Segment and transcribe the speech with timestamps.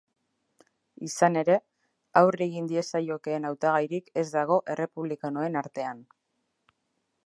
[1.07, 1.57] Izan ere,
[2.23, 6.07] aurre egin diezaiokeen hautagairik ez dago errepublikanoen artean.